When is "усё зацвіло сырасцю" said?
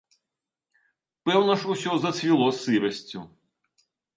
1.75-3.19